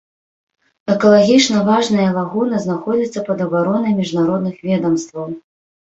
[0.93, 5.27] Экалагічна важныя лагуны знаходзяцца пад абаронай міжнародных ведамстваў.